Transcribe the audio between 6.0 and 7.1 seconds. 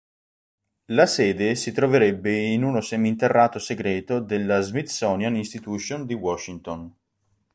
di Washington.